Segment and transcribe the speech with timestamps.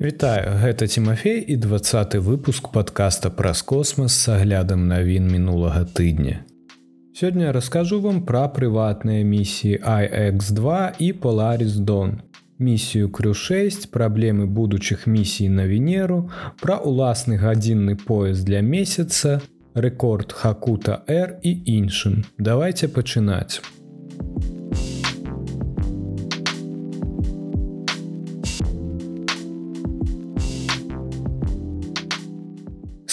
[0.00, 6.40] Вітаю гэта Тимофей і двадцаты выпуск подкаста праз космас с аглядам навін мінулага тыдня.
[7.12, 12.12] Сёння раскажу вам пра прыватныя місіі iX2 і Polaris Don.
[12.58, 16.30] Місію Крю6, праблемы будучых місій на Венеру,
[16.62, 19.42] пра уласны гадзінны пояс для месяца,
[19.74, 22.24] рэкорд Хакута R і іншым.
[22.38, 23.60] Давайте пачынаць.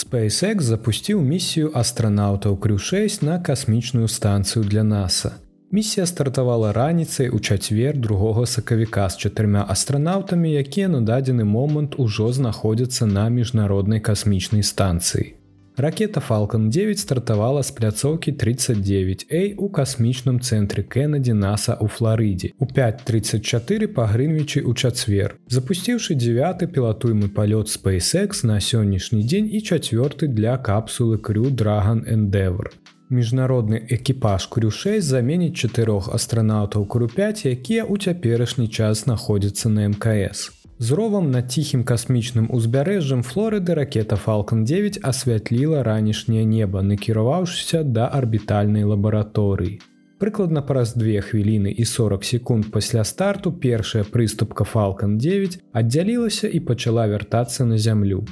[0.07, 5.31] SpaceX запусціў місію астранаўтаў Крю6 на касмічную станцыю для NASA.
[5.71, 12.31] Місія стартавала раніцай у чацвер другога сакавіка з чатырма астранаўтамі, якія на дадзены момант ужо
[12.31, 15.35] знаходзяцца на міжнароднай касмічнай станцыі.
[15.79, 22.65] Ракета Falалcon 9 стартавала з пляцоўкі 39A у касмічным цэнтры Кеннеді NASAа у Флорыдзе у
[22.65, 30.25] 534 па Грынвічы ў чацвер, запусціўшы 9 пілатуемы палёт SpaceX на сённяшні дзень і чацвёрты
[30.25, 32.73] для капсулы крю Dragon Endeavor.
[33.13, 40.56] Міжнародны экіпаж Крю6 заменіць чатырох астранаўтаў Кру5, якія ў цяперашні час знаходзяцца на МКС.
[40.79, 48.05] З ровам над ціхім касмічным узбярэжжам Флорыды ракета Falалcon 9 асвятліла ранішняе неба, накіраваўшыся да
[48.05, 49.79] арбітальнай лабараторыі.
[50.21, 56.59] Прыкладна праз две хвіліны і 40 секунд пасля старту першая прыступка Falалcon 9 аддзялілася і
[56.59, 58.25] пачала вяртацца на зямлю.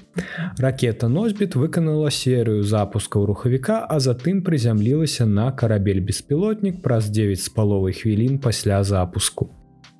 [0.61, 7.93] Ракета носьбіт выканала серыю запускаў рухавіка, а затым прызямлілася на карабель-беспілотнік праз 9 з паловай
[7.93, 9.49] хвілін пасля запуску.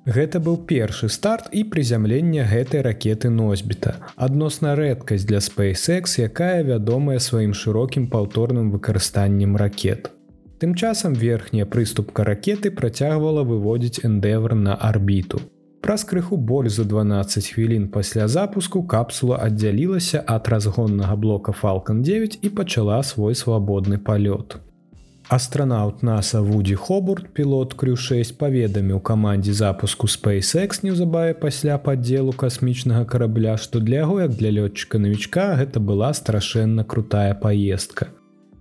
[0.06, 3.96] Гэта быў першы старт і прызямлення гэтай ракеты носьбіта.
[4.14, 10.12] Адносна рэдкасць для SpaceX, якая вядомая сваім шырокім паўторным выкарыстаннем ракет.
[10.62, 15.42] Тым часам верхняя прыступка ракеты працягвала выводзіць эндевр на арбіту.
[15.82, 22.38] Праз крыху боль за 12 хвілін пасля запуску капсула аддзялілася ад разгоннага блока Falалcon 9
[22.42, 24.56] і пачала свой свабодны палёт.
[25.28, 33.56] Астранаўт NASA Вудзі Хобурт, пілот Крю6 паведаміў камандзе запуску SpaceX неўзабаве пасля падзелу касмічнага карабля,
[33.58, 38.06] што для яго як для лётчыка навічка гэта была страшэнна крутая паездка.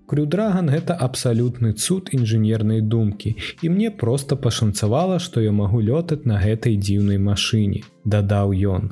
[0.09, 6.42] Крюдраган гэта абсалютны цуд інжынернай думкі і мне проста пашанцавала, што я магу лётаць на
[6.42, 8.90] гэтай дзіўнай машыне, дадаў ён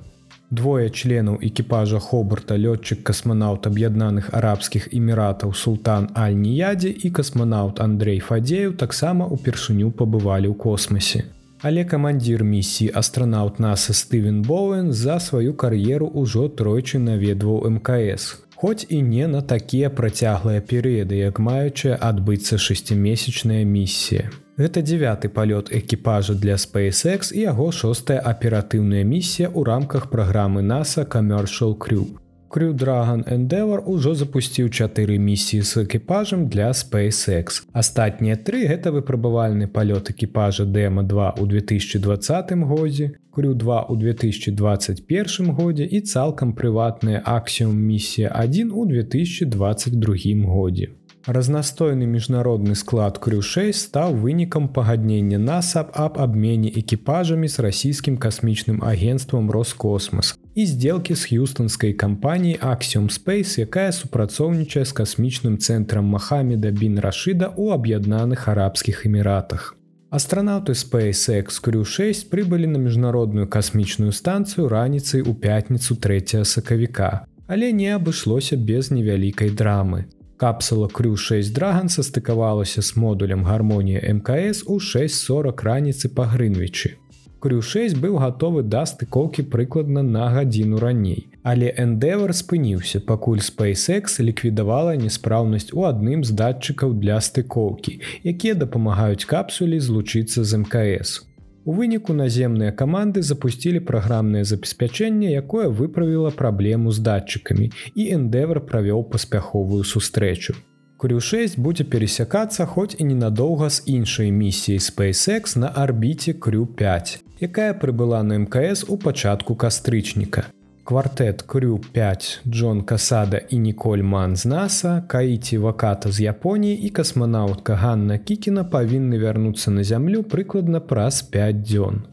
[0.60, 8.74] двое членаў экіпажа хобарта лётчык касманаўт аб'яднаных арабскіх эміратаў султан аль-ніядзе і касманаўт Андрей фадзею
[8.84, 11.26] таксама упершыню пабывалі ў космосе
[11.64, 18.32] але камандзір місіі астранаўт наса стывен боуэн за сваю кар'еру ўжо тройчы наведваў мкс
[18.64, 25.74] хоць і не на такія працяглыя перыяды як маючая адбыцца шасцімесячная місія Гэта девяты палёт
[25.74, 32.23] экіпажа для SpaceX і яго шостая аператыўная місія ў рамках праграмы NASA Commercial Crew.
[32.54, 37.66] Crew Dragon Endeavor ужо запусціў чатыры місіі з экіпажам для SpaceX.
[37.74, 45.86] Астатнія тры гэта выпрабавальны палёт экіпажа Дэма2 ў 2020 годзе, Crew 2 у 2021 годзе
[45.90, 50.94] і цалкам прыватная аксіум місія 1 у 2022 годзе.
[51.26, 59.50] Разнастойны міжнародны склад Крю6 стаў вынікам пагаднення насаб аб абмене экіпажамі з расійскім касмічным агенствам
[59.50, 67.00] Роскосмас і здзелкі з х'юстонскай кампаніяй Аксиум Space, якая супрацоўнічае з касмічным цэнтрам Махамеда Бін
[67.02, 69.76] Рашыда ў аб'яднаных арабскіх эміратах.
[70.14, 77.90] Астранаўты SpaceX Крю6 прыбылі на міжнародную касмічную станцыю раніцай у пятніцу 3 сакавіка, але не
[77.90, 80.06] абышлося без невялікай драмы.
[80.38, 86.98] Капсула крю 6 драган састыкавалася з модулем гармоніі мкс у 640 раніцы па грынвічы.
[87.44, 91.28] Крю 6 быў гатовы да стыкоўкі прыкладна на гадзіну раней.
[91.44, 99.28] Але эндевар спыніўся, пакуль SpaceX ліквідавала неспраўнасць у адным з датчыкаў для стыкоўкі, якія дапамагаюць
[99.28, 101.20] капсулі злучыцца з мкс.
[101.68, 109.04] У выніку наземныя каманды запусцілі праграмнае забеспячэнне, якое выправіла праблему з датчыкамі і эндевр правёў
[109.12, 110.56] паспяховую сустрэчу.
[110.98, 118.24] Крю6 будзе пересякацца хоць і ненадоўга з іншай місіяй SpaceX на арбіце Крю5, якая прыбыла
[118.24, 120.46] на МКС у пачатку кастрычніка.
[120.84, 126.90] Квартэт Крю 5 Джон Касада і Ніколь Ман з NASAа, Каіці Ваката з Японіі і
[126.90, 132.04] касманаўтка Ганна Кікіна павінны вярнуцца на зямлю прыкладна праз 5 дзён.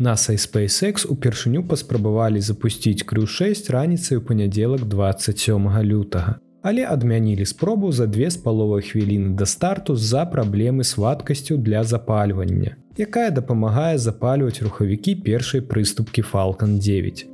[0.00, 7.44] NASA і SpaceX упершыню паспрабавалі запусціць крю 6 раніцай у панядзелак 27 лютага але адмянілі
[7.46, 13.30] спробу за две з паловай хвіліны да старту з-за праблемы з вадкасцю для запальвання, якая
[13.30, 17.28] дапамагае запальваць рухавікі першай прыступкі Falалcon 9.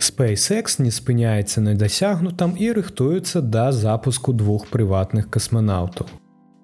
[0.00, 6.21] SpaceX не спыняецца на дасягнутам і рыхтуецца да запуску двух прыватных касманаўтаў.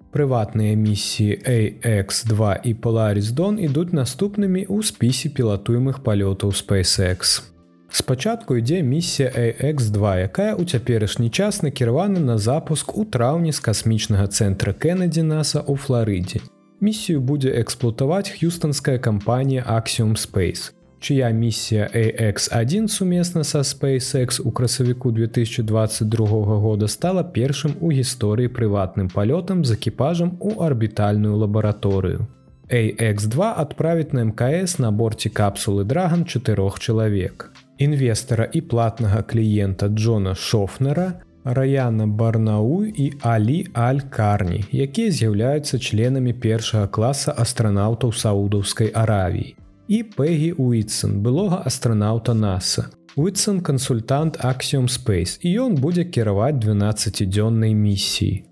[0.09, 7.45] Прыватныя місіі AX2 і Polaris Don ідуць наступнымі ў спісе пілатуемых палётаў SpaceX.
[7.91, 14.25] Спачатку ідзе місія AX2, якая ў цяперашні час накіравана на запуск у траўні з касмічнага
[14.33, 16.41] цэнтра Кеннеді NASA ў Флорыдзе.
[16.81, 25.11] Місію будзе эксплуатаваць х'юстанская кампанія Axiom Space чыя місія AX1 сумесна са SpaceX у красавіку
[25.11, 32.27] 2022 года стала першым у гісторыі прыватным палётам з экіпажам у арбітальную лабараторыю.
[32.69, 37.51] AX2 адправіць на мкс на борце капсулы драган чатырох чалавек.
[37.77, 41.13] Інвестара і платнага кліента Джона Шофнера,
[41.43, 49.55] Раяна Барнау і Алі Аль-Карні, якія з'яўляюцца членамі першага класа астранаўтаў Саудаўскай Аравіі
[49.89, 52.85] і Пегі Уитсон былога астранаўта NASA.
[53.17, 58.45] Уитсон кансультант Axiom Space і ён будзе кіраваць 12дзённай місіі.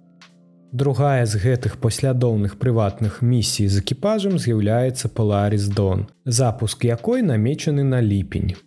[0.73, 8.01] Другая з гэтых паслядоўных прыватных місій з экіпажам з'яўляецца Polaris Дон, запуск якой намечаны на
[8.01, 8.57] ліпень.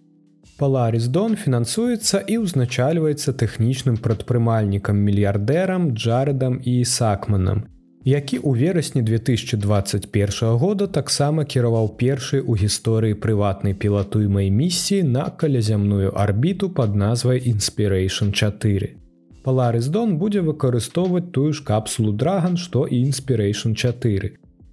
[0.58, 7.66] Polaris Дон фінансуецца і ўзначальваецца тэхнічным прадпрымальнікам мільярдэрам Джаредам і Сакманам,
[8.04, 16.16] які ў верасні 2021 года таксама кіраваў першы ў гісторыі прыватнай пілатуймай місіі на калязямную
[16.16, 18.96] арбіту под назвай Inspiration 4.
[19.44, 24.32] Polaris Дон будзе выкарыстоўваць тую ж капсулу драган, што і Inspiration 4.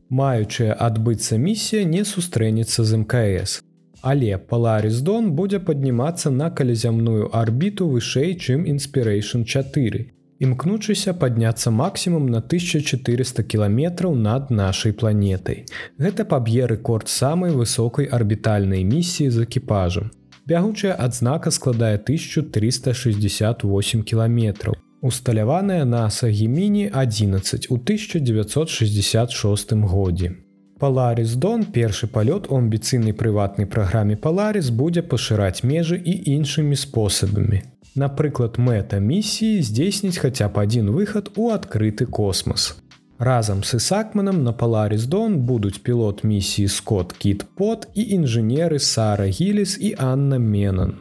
[0.09, 3.63] Маючая адбыцца місія не сустрэнецца з мкС.
[4.01, 12.29] Але Polaris Дон будзе паднімацца на калязямную арбіту вышэй, чым Inspiration 4 імкнучыся падняцца максімум
[12.29, 15.65] на 1400 кіламетраў над нашай планетай.
[15.97, 20.11] Гэта паб'е рэкорд самай высокай арбітальнай місіі з экіпажам.
[20.47, 24.73] Бягучая адзнака складае 1368 кіламетраў.
[25.01, 30.31] Усталяваная наса геміні 11 у 1966 годзе.
[30.79, 37.61] Паларис Дон першы палёт у амбіцыйнай прыватнай праграме Паларис будзе пашыраць межы і іншымі спосабамі.
[37.97, 42.77] Напрыклад, мэта місіі здзейсніць хаця б адзін выхад у адкрыты космас.
[43.17, 49.25] Разам с Ісакманам на Паларис Дон будуць пілот місіі Скотт Кіт Пот і інжынеры Сара
[49.25, 50.93] Гіліс і Анна Менан.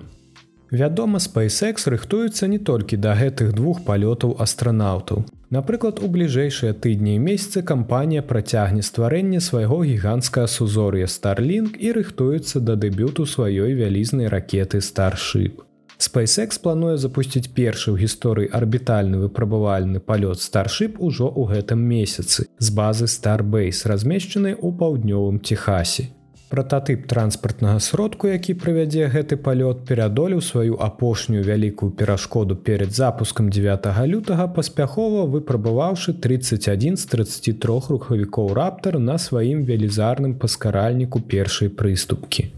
[0.72, 5.28] Вядома, SpaceX рыхтуецца не толькі да гэтых двух палётаў астранаўтаў.
[5.52, 12.64] Напрыклад, у бліжэйшыя тыдні і месяцы кампанія працягне стварэнне свайго гіганцкага сузор'я Starлінг і рыхтуецца
[12.64, 15.66] да дэбюту сваёй вялізнай ракеты Starship.
[15.98, 22.69] SpaceX плануе запусціць першы ў гісторыі арбітальны выпрабавальны палёт старship ужо ў гэтым месяцы з
[22.69, 26.12] базы Starbase размешчанай у паўднёвым Техасе.
[26.48, 33.88] Прататып транспартнага сродку, які правядзе гэты палёт, перадолеў сваю апошнюю вялікую перашкоду перад запускам 9
[34.06, 42.52] лютага паспяхова выпрабаваўшы 31 з 33 рухавікоў раптар на сваім велізарным паскаральніку першай прыступкі.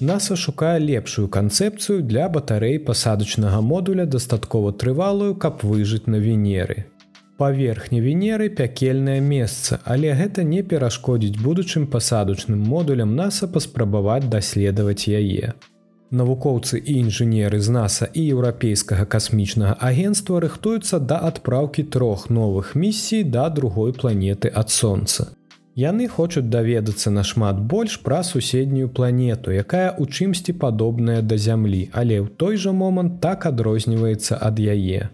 [0.00, 6.86] NASA шукае лепшую канцэпцыю для батарэй пасадачнага модуля дастаткова трывалую, каб выжыць на венеры.
[7.38, 15.54] Паверхня венеры пякельнае месца, але гэта не перашкодзіць будучым пасадачным модулям NASA паспрабаваць даследаваць яе.
[16.10, 23.24] Навукоўцы і інжынеры з NASA і еўрапейскага касмічнага агенства рыхтуюцца да адпраўкі трох новых місій
[23.24, 25.32] да другой планеты ад сонца.
[25.76, 32.16] Яны хочуць даведацца нашмат больш пра суседнюю планету, якая ў чымсьці падобная да зямлі, але
[32.24, 35.12] ў той жа момант так адрозніваецца ад яе.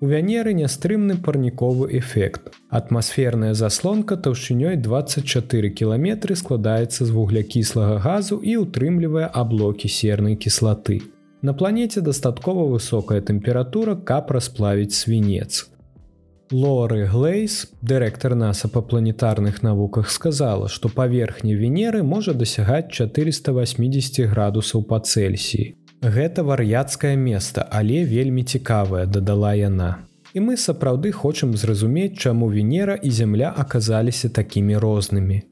[0.00, 2.48] У вянеры нястрымны парніковы эфект.
[2.70, 11.02] Атмасферная заслонка таўшчынёй 24 кіламетры складаецца з вуглякіслага газу і ўтрымлівае аблокі сернай кіслаты.
[11.42, 15.68] На планеце дастаткова высокая тэмпература, каб расплавіць свінец.
[16.50, 24.82] Лоры Глейс, дырэктар NASA па планетарных навуках сказала, што паверхня Венеры можа дасягаць 480 градусаў
[24.88, 25.76] па Цельсіі.
[26.00, 30.08] Гэта вар'яцкае место, але вельмі цікавае, дадала яна.
[30.32, 35.42] І мы сапраўды хочам зразумець, чаму Венера і зямля аказаліся такімі рознымі.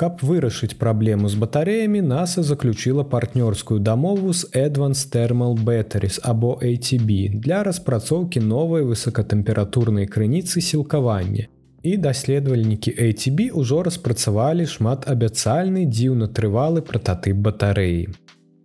[0.00, 7.28] Каб вырашыць праблему з батарэямі, NASA заключила партнёрскую дамову з Advanced Thermal Batteries або ATB
[7.34, 11.44] для распрацоўкі новай высокатэмпературнай крыніцы сілкавання.
[11.82, 18.08] І даследавальнікі ATB ўжо распрацавалі шмат абяцальны дзіўна трывалы прататып батарэі.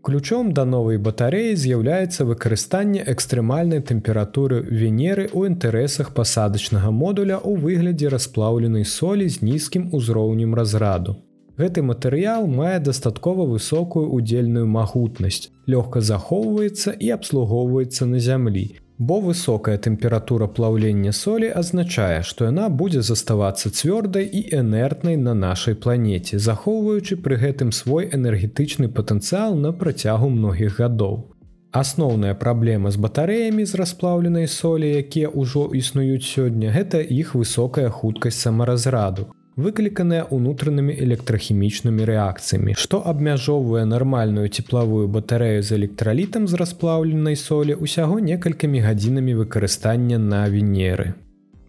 [0.06, 8.12] Ключом да новай батарэі з'яўляецца выкарыстанне экстрэмальнай тэмпературы венеры ў інтарэсах пасадачнага модуля ў выглядзе
[8.14, 11.18] расплаўленай солі з нізкім узроўнем разраду.
[11.58, 19.78] Гэты матэрыял мае дастаткова высокую удзельную магутнасць, лёгка захоўваецца і абслугоўваецца на зямлі, Бо высокая
[19.78, 27.20] тэмпература плаўлення солі азначае, што яна будзе заставацца цвёрдай і энертнай на нашай планеце, захоўваючы
[27.20, 31.24] пры гэтым свой энергетычны патэнцыял на працягу многіх гадоў.
[31.76, 38.40] Асноўная праблема з батарэямі з расплаўленай солі, якія ўжо існуюць сёння, гэта іх высокая хуткасць
[38.40, 47.80] самаразраду выкліканая унутранымі электрахімічнымі рэакцыямі, што абмяжоўвае нармальную цеплавую батарэю з электралітам з расплаўленай солі
[47.80, 51.14] ўсяго некалькімі гадзінамі выкарыстання на венеры.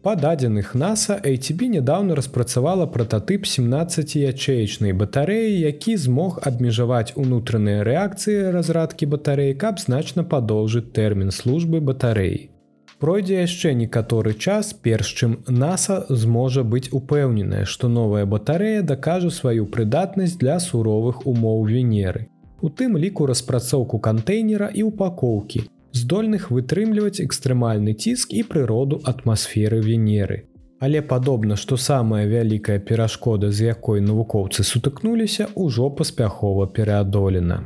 [0.07, 8.55] Па дадзеных NASAа ATB нядаўна распрацавала прататып 17 ячэечнай батарэі, які змог абмежаваць унутраныя рэакцыі
[8.55, 12.56] разрадкі батарэі, каб значна падоўжыць тэрмін службы батарэі.
[12.99, 19.67] Пройдзе яшчэ некаторы час, перш чым NASAа зможа быць упэўненая, што новая батарэя дакажа сваю
[19.67, 22.29] прыдатнасць для суровых умоў венеры.
[22.65, 30.47] У тым ліку распрацоўку кантэйнера і упакоўкі, здольных вытрымліваць экстрэмальны ціск і прыроду атмасферы венеры.
[30.81, 37.61] Але падобна, што самая вялікая перашкода, з якой навукоўцы сутыкнуліся, ужо паспяхова пераадолена.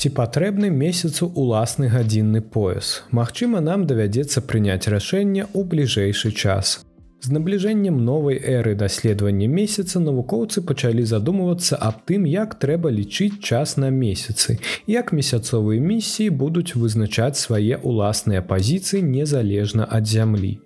[0.00, 3.02] Ці патрэбны месяцу уласны гадзінны пояс.
[3.12, 6.80] Магчыма, нам давядзецца прыняць рашэнне ў бліжэйшы час.
[7.20, 13.76] З набліжэннем новай эры даследавання месяца навукоўцы пачалі задумвацца аб тым, як трэба лічыць час
[13.76, 14.56] на месяцы,
[14.88, 20.56] як месяцовыя місіі будуць вызначаць свае ўласныя пазіцыі незалежна ад зямлі.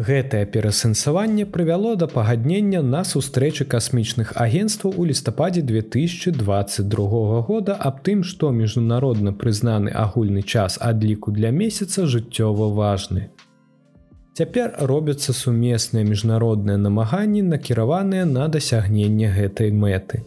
[0.00, 8.22] Гэтае перасэнсаванне прывяло да пагаднення на сустрэчы касмічных агенстваў у лістападзе 2022 года аб тым,
[8.24, 13.28] што міжнародна прызнаны агульны час адліку для месяца жыццёва важны.
[14.40, 20.24] Цяпер робяцца сумесныя міжнародныя намаганні, накіраваныя на дасягненне гэтай мэты.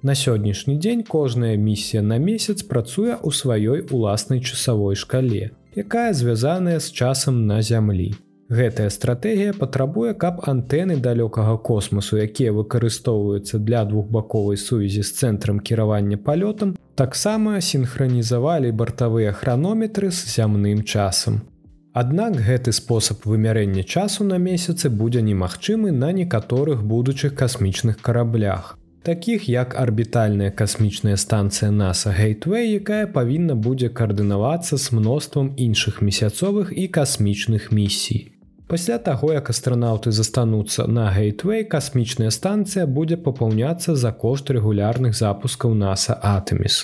[0.00, 6.80] На сённяшні дзень кожная місія на месяц працуе ў сваёй уласнай часавой шкале, якая звязаная
[6.80, 8.16] з часам на зямлі.
[8.50, 16.18] Гэтая стратэгія патрабуе, каб антэны далёкага космасу, якія выкарыстоўваюцца для двухбаковай сувязі з цэнтрам кіравання
[16.18, 21.46] палётам, таксама синхронізавалі бартавыя хранометры з зямным часам.
[21.94, 28.76] Аднак гэты спосаб вымярэння часу на месяцы будзе немагчымы на некаторых будучых касмічных караблях.
[29.02, 36.74] Такіх як арбітальная касмічная станцыя NASAа Гейтвей, якая павінна будзе каардынавацца з мноствам іншых месяцовых
[36.74, 38.39] і касмічных місій.
[38.70, 45.74] Пасля таго, як астранаўты застануцца на гейтвей, касмічная станцыя будзе папаўняцца за кошт рэгулярных запускаў
[45.74, 46.76] NASAа Атэміс.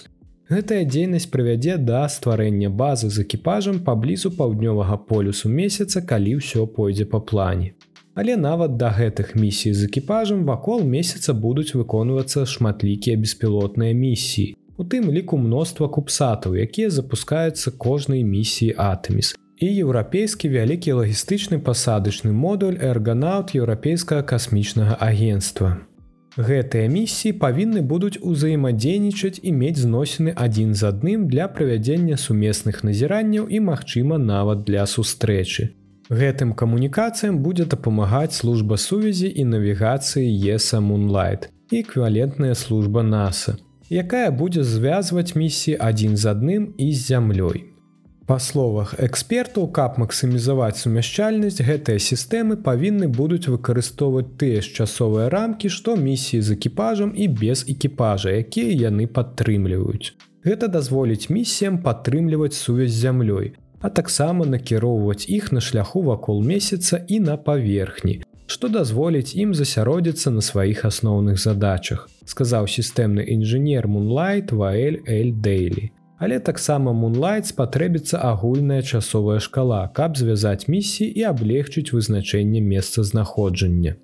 [0.51, 7.07] Гэтая дзейнасць прывядзе да стварэння базы з экіпажам паблізу паўднёвага полюсу месяца, калі ўсё пойдзе
[7.07, 7.79] па плане.
[8.19, 14.59] Але нават да гэтых місій з экіпажам вакол месяца будуць выконвацца шматлікія беспілотныя місіі.
[14.77, 22.33] У тым ліку мноства купсатаў, якія запускаюцца кожнай місіі Атэміс і еўрапейскі вялікі лагістычны пасадачны
[22.33, 25.77] модуль эрганаут еўрапейскага касмічнага агенства.
[26.37, 33.49] Гэтыя місіі павінны будуць узаемадзейнічаць і мець зносіны адзін з адным для правядзення сумесных назіранняў
[33.49, 35.73] і, магчыма, нават для сустрэчы.
[36.13, 43.57] Гэтым камунікацыям будзе дапамагаць служба сувязі і навігацыі ЕСа Moonlight і эквівалентная служба NASAа,
[43.89, 47.76] якая будзе звязваць місіі адзін з адным і з зямлёй.
[48.27, 55.71] Па словах экспертаў, каб максімізаваць сумяшчальнасць, гэтыя сістэмы павінны будуць выкарыстоўваць тыя ж часовыя рамкі,
[55.71, 60.19] што місіі з экіпажам і без экіпажа, якія яны падтрымліваюць.
[60.43, 67.05] Гэта дазволіць місіям падтрымліваць сувязь з зямлёй, а таксама накіроўваць іх на шляху вакол месяца
[67.07, 74.51] і на паверхні, што дазволіць ім засяродзіцца на сваіх асноўных задачах, сказаў сістэмны інжынер Moonlight
[74.51, 75.91] Ваэль Эль Дэйлі.
[76.19, 83.97] Але таксама Moonlight спатрэбіцца агульная часовая шкала, каб звязаць місіі і аблегчыць вызначэнне месцазнаходжання.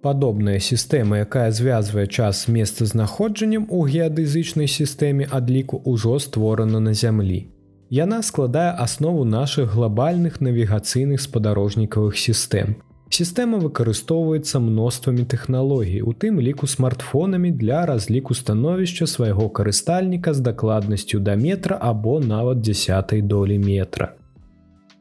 [0.00, 7.52] Падобная сістэма, якая звязвае час з месцазнаходжаннем у геадэзычнай сістэме адліку ўжо створана на зямлі.
[7.90, 12.80] Яна складае аснову нашых глобальных навігацыйных спадарожнікавых сістэм.
[13.10, 21.18] Сістэма выкарыстоўваецца мноствамі тэхналогій, у тым ліку смартфонамі для разліку становішча свайго карыстальніка з дакладнасцю
[21.18, 24.14] да метра або нават дзясятай долі метра.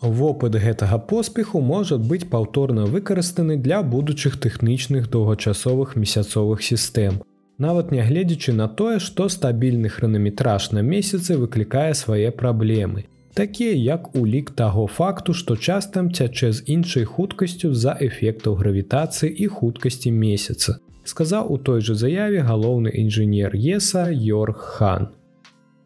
[0.01, 7.22] Вопыт гэтага поспеху можа быць паўторна выкарыстаны для будучых тэхнічных доўгачасовых месяцовых сістэм.
[7.60, 13.06] Нават нягледзячы на тое, што стабільны хранаметраж на месяцы выклікае свае праблемы.
[13.33, 19.48] Такія як улік таго факту, што частам цячэ з іншай хуткасцю з-за эфектаў гравітацыі і
[19.48, 25.09] хуткасці месяца, сказаў у той жа заяве галоўны інжынер Еса Йорг Хан.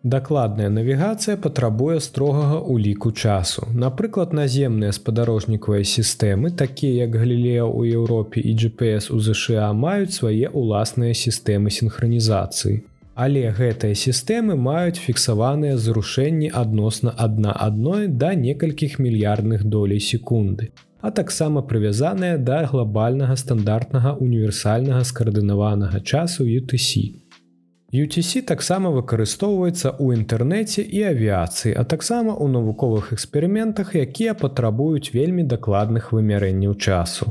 [0.04, 3.68] Дакладная навігацыя патрабуе строгага ўліку часу.
[3.72, 10.52] Напрыклад, наземныя спадарожнікавыя сістэмы, такія як галілея ў Еўропе і GPS у ЗША маюць свае
[10.52, 12.84] ўласныя сістэмы синхронізацыі.
[13.16, 21.12] Але гэтыя сістэмы маюць фіксаваныя зрушэнні адносна адна адной да некалькіх мільярдных долей секунды, а
[21.12, 27.22] таксама прывязаныя да глобальнага стандартнага універсальнага скаардынаванага часу UTC.
[27.94, 35.46] UTC таксама выкарыстоўваецца ў інтэрнэце і авіяцыі, а таксама ў навуковых эксперыментах, якія патрабуюць вельмі
[35.46, 37.30] дакладных вымярэнняў часу.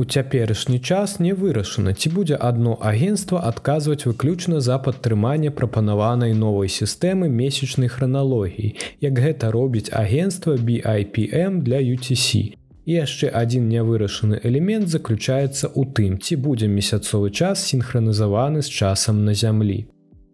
[0.00, 6.72] У цяперашні час не вырашана, ці будзе адно агенцтва адказваць выключна за падтрыманне прапанаванай новай
[6.72, 8.70] сістэмы месячнай храналогіі,
[9.04, 12.56] як гэта робіць агенцтва BIPM для UTC.
[12.88, 19.24] І яшчэ адзін нявырашаны элемент заключаецца ў тым, ці будзе месяцовы час синхронізаваны з часам
[19.28, 19.84] на зямлі.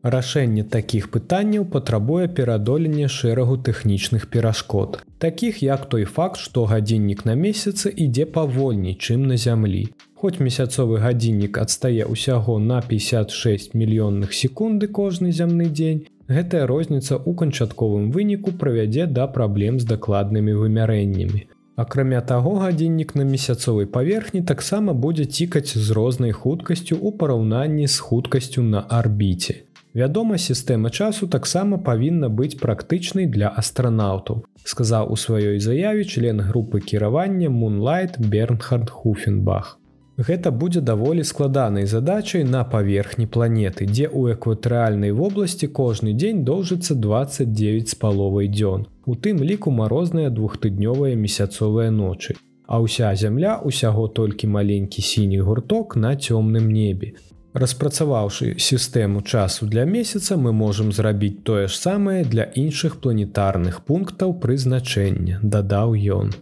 [0.03, 7.35] Рашэнне такіх пытанняў патрабуе перадолення шэрагу тэхнічных перашкод, такіх як той факт, што гадзіннік на
[7.35, 9.89] месяцы ідзе павольней, чым на зямлі.
[10.15, 17.35] Хоць месяцовы гадзіннік адстае ўсяго на 56 мільённых секунды кожны зямны дзень, гэтая розніца ў
[17.35, 21.47] канчатковым выніку правядзе да праблем з дакладнымі вымярэннямі.
[21.77, 27.99] Акрамя таго гадзіннік на месяцовай паверхні таксама будзе цікаць з рознай хуткасцю ў параўнанні з
[28.01, 29.66] хуткасцю на арбіце.
[29.97, 36.81] Вядома, сістэма часу таксама павінна быць практычнай для астранаўтаў, сказаў у сваёй заяве член групы
[36.81, 39.79] кіравання Мунлайт Бернхард Хуфенбах.
[40.19, 46.93] Гэта будзе даволі складанай задачай на паверхні планеты, дзе ў экватарыальнай вобласці кожны дзень доўжыцца
[46.95, 48.85] 29 з паловай дзён.
[49.07, 52.37] У тым ліку марозныя двухтыднёвыя месяцовыя ночы.
[52.69, 57.17] А ўся зямля усяго толькі маленькі сіні гурток на цёмным небе.
[57.57, 64.35] Распрацаваўшы сістэму часу для месяца, мы можам зрабіць тое ж самае для іншых планетарных пунктаў
[64.43, 66.37] прызначэння, дадаў ён.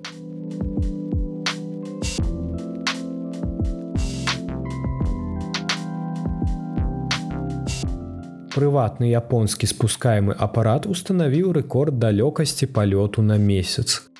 [8.54, 14.13] прыватны японскі спускаемы апарат устанавіў рэкорд далёкасці палёту на месяц.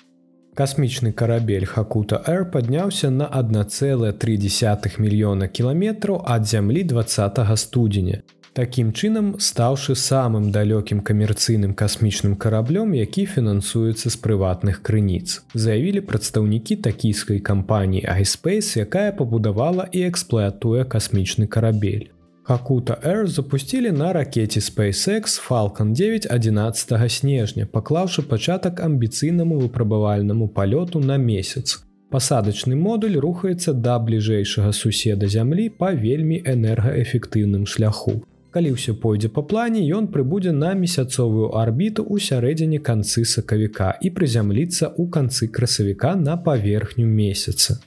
[0.55, 8.23] Касмічны карабель Хакута Р падняўся на 1,3 мільёна кіламетраў ад зямлі 20 студзеня.
[8.55, 15.43] Такім чынам стаўшы самым далёкім камерцыйным касмічным караблём, які фінансуецца з прыватных крыніц.
[15.55, 22.15] Заявілі прадстаўнікі такійскай кампаніі iSpace, якая пабудавала і эксплуатуе касмічны карабель.
[22.47, 31.01] Хакута Air запусцілі на ракете SpaceX Falcon 9 11 снежня, паклаўшы пачатак амбіцыйнаму выпрабавальнаму палёту
[31.01, 31.81] на месяц.
[32.11, 38.21] Пасадачны модуль рухаецца да бліжэйшага суседа зямлі па вельмі энергаэфектыўным шляху.
[38.53, 44.13] Калі ўсё пойдзе па плане, ён прыбудзе на месяцовую арбіту ў сярэдзіне канцы сакавіка і
[44.13, 47.81] прызямліцца ў канцы красавіка на паверхню месяца.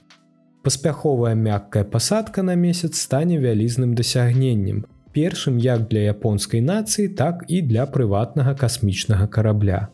[0.62, 4.86] Паспяховая мяккая пасадка на месяц стане вялізным дасягненнем.
[5.12, 9.88] Першым як для японскай нацыі, так і для прыватнага касмічнага карабля.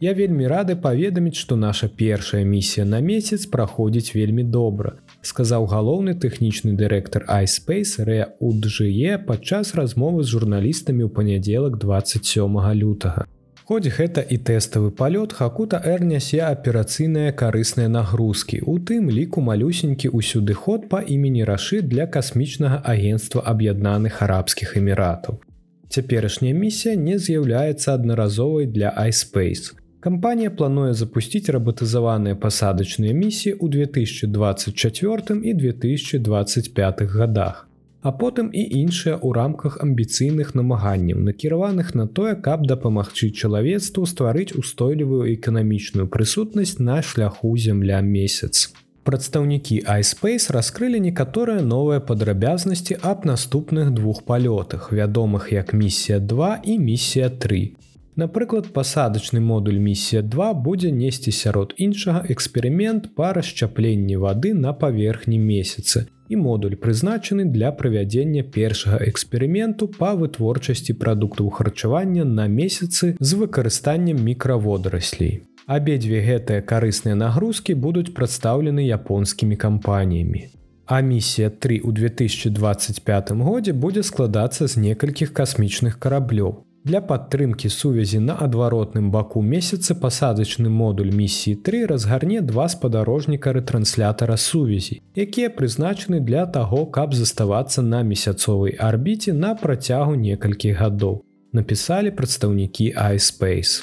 [0.00, 6.14] Я вельмі рады паведаміць, што наша першая місія на месяц праходзіць вельмі добра, сказаў галоўны
[6.20, 8.90] тэхнічны дырэктар iSpace Ре Удже
[9.26, 13.24] падчас размовы з журналістамі ў панядзелак 27 лютага.
[13.64, 18.60] Хоць гэта і тэставы палёт хакута Р нясе аперацыйныя карысныя нагрузкі.
[18.60, 25.40] У тым ліку малюсенькі ўсюды ход па імені рашы для касмічнага агенства аб'яднаных арабскіх эміратаў.
[25.88, 29.72] Цяперашняя місія не з'яўляецца аднаразовай для iSpace.
[30.04, 37.64] Кампанія плануе запусціць рабатызаваныя пасадачныя місіі ў 2024 і 2025 годах
[38.04, 44.52] а потым і іншыя ў рамках амбіцыйных намаганняў, накіраваных на тое, каб дапамагчы чалавецтву стварыць
[44.52, 48.76] устойлівую эканамічную прысутнасць на шляху земля месяц.
[49.08, 56.78] Прадстаўнікі iSpace раскрылі некаторыя новыя падрабязнасці аб наступных двух палётах, вядомых як місія 2 і
[56.78, 57.72] місія 3.
[58.16, 65.38] Напрыклад, пасадачны модуль місія 2 будзе несці сярод іншага эксперымент па расчапленні вады на паверхні
[65.38, 73.30] месяцы, і модуль прызначаны для правядзення першага эксперыменту па вытворчасці прадуктаў харчавання на месяцы з
[73.34, 75.42] выкарыстаннем мікраводраслей.
[75.66, 80.44] Абедзве гэтыя карысныя нагрузкі будуць прадстаўлены японскімі кампаніямі.
[80.86, 86.62] А місія 3 у 2025 годзе будзе складацца з некалькіх касмічных караблёў.
[86.84, 94.36] Для падтрымкі сувязі на адваротным баку месяца пасадачны модуль місіі 3 разгарне два спадарожніка рэтранслятара
[94.36, 101.24] сувязі, якія прызначаны для таго, каб заставацца на месяцовай арбіце на працягу некалькіх гадоў.
[101.56, 103.80] Напісалі прадстаўнікі iSpace.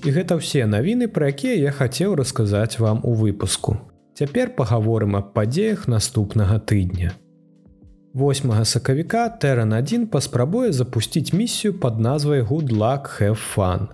[0.00, 3.76] І гэта ўсе навіны, пра якія я хацеў расказаць вам у выпуску.
[4.20, 7.14] Цяпер пагаворым аб падзеях наступнага тыдня.
[8.12, 13.88] 8 сакавіка Тэран 1 паспрабуе запусціць місію пад назвай fun.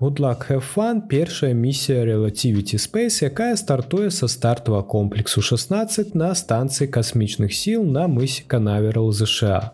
[0.00, 6.88] Goodluck have fun першая місія Relativity Space, якая стартуе са стартава комплексу 16 на станцыі
[6.88, 9.70] касмічных сіл на мысе Канаверал ЗША.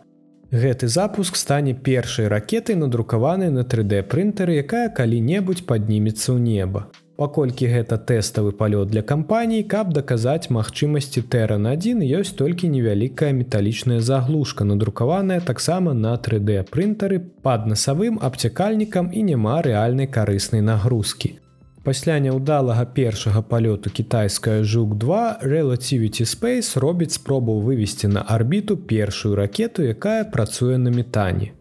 [0.53, 6.93] Гэты запуск стане першай ракетай надрукаванай на 3D прынтары, якая калі-небудзь паднімецца ў неба.
[7.16, 14.00] Паколькі гэта тэставы палёт для кампаній, каб даказаць магчымасці тэран 1 ёсць толькі невялікая металічная
[14.00, 21.38] заглушка, надрукаваная таксама на 3D прынтары пад насавым абцякальнікам і няма рэальнай карыснай нагрузкі.
[21.85, 29.37] Пасля няўдалага першага палёту кітайская жук 2 Relativity Space робіць спробу вывесці на арбіту першую
[29.37, 31.53] ракету, якая працуе на метане.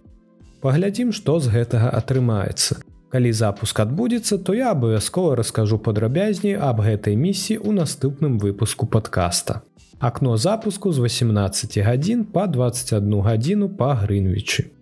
[0.62, 2.93] Паглядзім, што з гэтага атрымаецца.
[3.14, 9.62] Калі запуск адбудзецца, то я абавязкова раскажу падрабязней аб гэтай місіі ў наступным выпуску падкаста.
[10.02, 14.74] Акно запуску з 18 гадзін па 21 гадзіну па Грынвічы.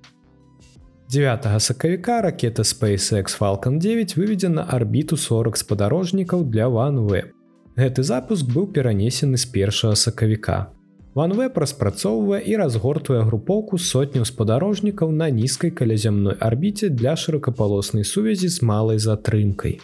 [1.11, 7.35] 9 сакавіка ракета SpaceX Falcon 9 выведзена арбіту 40 спадарожнікаў для OneWeb.
[7.75, 10.71] Гэты запуск быў перанесены з першага сакавіка.
[11.15, 18.61] OneWeb распрацоўвае і разгортвае групоўку сотняў спадарожнікаў на нізкай калязямной арбіце для шырокапалоснай сувязі з
[18.63, 19.81] малай затрымкай.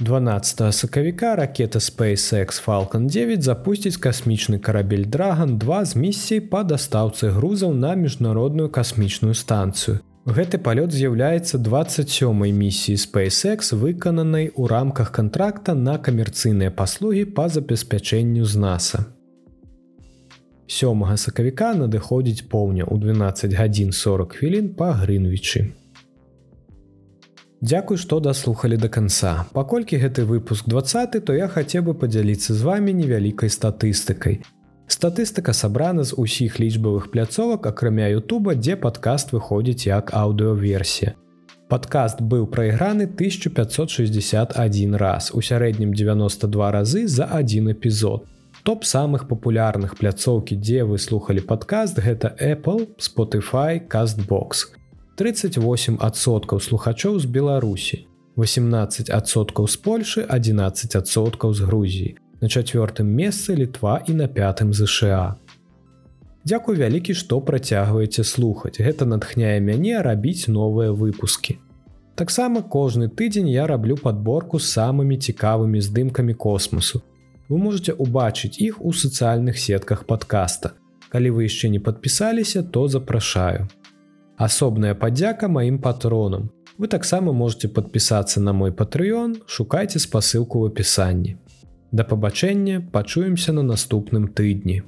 [0.00, 7.32] 12 сакавіка ракета SpaceX Falcon 9 запусціць касмічны карабель Dragon 2 з місіяй па дастаўцы
[7.32, 9.98] грузаў на міжнародную касмічную станцыю.
[10.28, 18.44] Гэты палёт з'яўляецца 27 місіі SpaceX, выкананай у рамках кантракта на камерцыйныя паслугі па забеспячэнню
[18.44, 19.17] з NASA.
[20.68, 25.72] 7 сакавіка надыходзіць поўня ў 12 гадзін 40 хвілін па грынвічы.
[27.64, 29.48] Дзякуй, што даслухалі да канца.
[29.56, 34.44] Паколькі гэты выпуск 20, то я хацеў бы падзяліцца з вамі невялікай статыстыкай.
[34.86, 41.16] Статыстыка сабрана з усіх лічбавых пляцовак, акрамя Ютуба, дзе падкаст выходзіць як аўдыоверсія.
[41.68, 48.24] Падкаст быў прайграны 1561 раз, у сярэднім 92 разы за адзін эпізод.
[48.68, 54.76] Топ самых папулярных пляцоўкі, дзе вы слухали падкаст, гэта Apple, Spotify, Castbox.
[55.16, 58.04] 38соткаў слухачоў з Беларусі,
[58.36, 62.16] 18соткаў з Польшы, 11соткаў з Грузіі.
[62.42, 65.40] На чацвёртым месцы літва і на пятым ЗША.
[66.44, 68.76] Дзякуй вялікі, што працягваеце слухаць.
[68.76, 71.56] Гэта натхняе мяне рабіць новыя выпускі.
[72.20, 77.00] Таксама кожны тыдзень я раблю падборку з самымі цікавымі здымкамі космосу.
[77.48, 80.72] Вы можете убачыць іх у сацыяльных сетках подкаста.
[81.08, 83.68] Калі вы яшчэ не падпісаліся, то запрашаю.
[84.36, 86.50] Асобная падзяка маім патронам.
[86.76, 91.36] Вы таксама можете подпісацца на мой патрыён, шукайце спасылку ў апісанні.
[91.90, 94.82] Да пабачэння пачуемся на наступным тыдні.